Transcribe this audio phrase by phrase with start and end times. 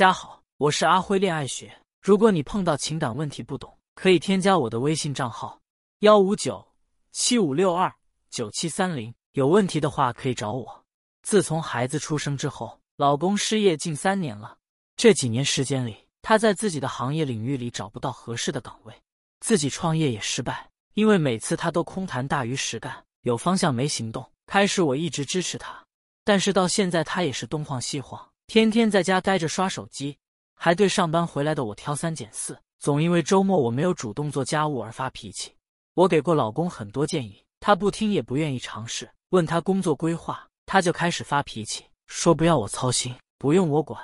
[0.00, 1.70] 家好，我是阿辉恋爱学。
[2.00, 5.60] 如果你碰到情感问题不懂，可以添加我的微信账号
[5.98, 6.66] 幺五九
[7.12, 7.94] 七五六二
[8.30, 10.86] 九七三零，有问题的话可以找我。
[11.20, 14.56] 自从孩子出生之后，老公失业近三年了。
[14.96, 18.94] 这几年时间里，他在自己的行业领域里找不到合适的岗位，
[19.40, 24.26] 自己创业也失败，因为每次他都空谈大于实干，有方向没行动。
[24.46, 25.84] 开始我一直支持他，
[26.24, 28.29] 但是到现在他也是东晃西晃。
[28.52, 30.18] 天天在家呆着刷手机，
[30.56, 35.54] 还对上班回来的我挑三拣四，总因为周末我没有主动做家务而发脾气。
[35.94, 39.08] 我给过老公很多建议，他不听也不愿意尝试。
[39.28, 44.02] 问他工作规划，他就开始发脾气，说不要我操心，不用我管。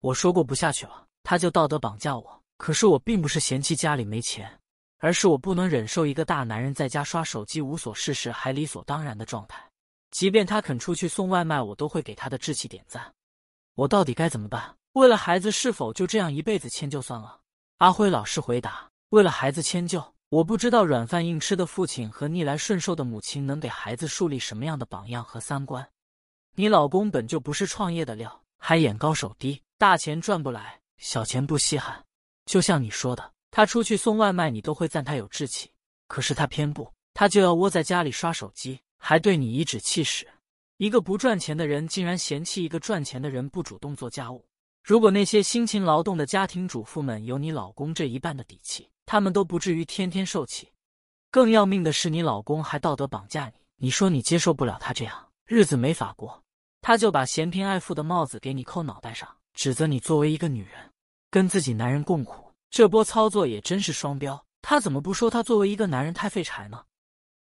[0.00, 2.42] 我说过不下去了，他就道德绑架我。
[2.58, 4.50] 可是我并不是嫌弃家里没钱，
[4.98, 9.64] 而是我不能忍受一个大男人在家刷手机无所事事还理所当然的状态。
[10.10, 13.14] 即便他肯出去送外卖，我都会给他的志气点赞。
[13.74, 14.76] 我到底该怎么办？
[14.92, 17.40] 为了孩子，是否就这样一辈子迁就算了？
[17.78, 25.84] 阿辉老师回答：为了孩子迁就，我不知道软饭硬吃的父亲和逆来顺受的母亲能给孩子树立什么样的榜样和三观。
[26.54, 32.04] 你老公本就不是创业的料，还眼高手低，大钱赚不来，小钱不稀罕。
[32.46, 35.68] 就像你说的，他出去送外卖，你都会赞他有志气，
[36.06, 40.28] 可是他偏不，他就要窝在家里刷手机，还对你颐指气使。
[40.76, 44.44] 一个不赚钱的人竟然嫌弃一个赚钱的人不主动做家务。
[44.82, 50.68] 如果那些辛勤劳动的家庭主妇们有你老公这一半的底气，他们都不至于天天受气。
[51.30, 53.54] 更要命的是，你老公还道德绑架你。
[53.76, 56.42] 你说你接受不了他这样日子没法过，
[56.80, 60.90] 他就把嫌贫爱富的帽子给你扣脑袋上，指责你作为一个女人
[61.30, 62.52] 跟自己男人共苦。
[62.70, 64.44] 这波操作也真是双标。
[64.60, 66.82] 他怎么不说他作为一个男人太废柴呢？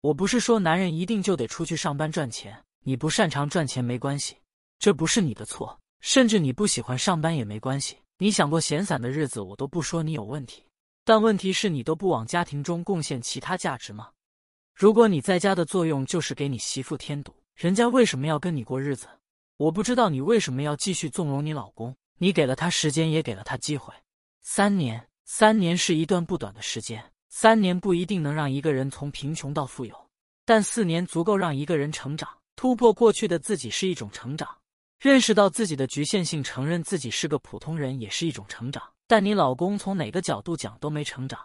[0.00, 2.64] 我不是说男人一定就得出去上班赚钱。
[2.84, 4.36] 你不擅长赚钱没关系，
[4.78, 5.78] 这不是你的错。
[6.00, 7.98] 甚至你不喜欢上班也没关系。
[8.18, 10.64] 你想过闲散的日子，我都不说你有问题。
[11.04, 14.10] 但问题是你都不往家庭中贡献其他价值吗？
[14.74, 19.08] 如果你在家的作用就是给你媳妇添堵，人家为什么要跟你过日子？
[19.56, 21.96] 我不知道你为什么要继续纵容你老公。
[22.18, 23.92] 你给了他时间，也给了他机会。
[24.40, 27.12] 三年，三年是一段不短的时间。
[27.28, 30.10] 三年不一定能让一个人从贫穷到富有，
[30.44, 32.37] 但四年足够让一个人成长。
[32.58, 34.48] 突破过去的自己是一种成长，
[34.98, 38.82] 认识到自己的局限性，承认自己是个普通人也是一种成长。
[39.06, 41.38] 但你老公从哪个角度讲都没成长。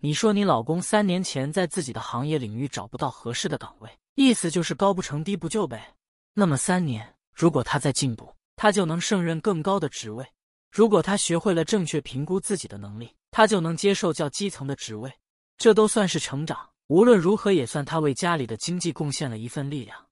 [0.00, 5.96] 你说你老公三年前在自己的行业领域找不到合适的岗位，意思就是高不成低不就呗？
[6.32, 10.24] 那么三年，如果他在进步，他就能胜任更高的职位；
[10.70, 15.12] 如果他学会了正确评估自己的能力，他就能接受较基层的职位。
[15.58, 16.70] 这都算是成长。
[16.86, 20.05] 无论如何，也算他为家里的经济贡献了一份力量。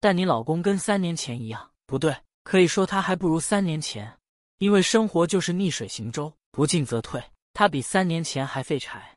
[0.00, 4.18] 但你老公跟三年前一样，不对，可以说他还不如三年前，
[4.58, 7.22] 因为生活就是逆水行舟，不进则退。
[7.52, 9.16] 他比三年前还废柴，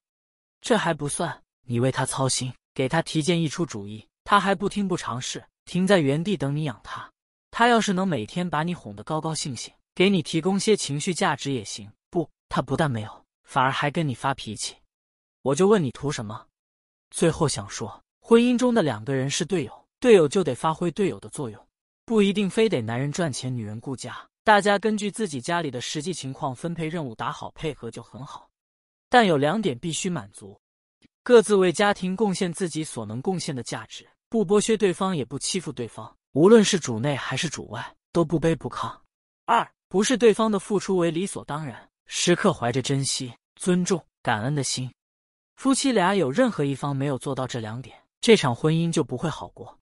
[0.61, 7.07] 这还不算，你为他操心，给他提建议出主意，他还不听不尝试，停在原地等你养他。
[7.51, 11.91] 他要是能每天把你哄得高高兴兴，给你提供些情绪价值也行。
[12.09, 14.75] 不，他不但没有，反而还跟你发脾气。
[15.43, 16.47] 我就问你图什么？
[17.11, 19.80] 最后想说，婚姻中的两个人是队友。
[20.01, 21.67] 队友就得发挥队友的作用，
[22.05, 24.17] 不一定非得男人赚钱，女人顾家。
[24.43, 28.49] 大家根据自己家里的实际情况分配任务，打好配合就很好。
[29.09, 30.59] 但有两点必须满足：
[31.21, 36.11] 各自为家庭贡献自己所能贡献的价值，不剥削对方，也不欺负对方。
[36.31, 38.91] 无论是主内还是主外，都不卑不亢。
[39.45, 44.91] 二，不是对方的付出为理所当然，时刻怀着珍惜、尊重、感恩的心。
[45.57, 49.77] 夫妻俩有任何一方没有做到这两点，这场婚姻就不会好过。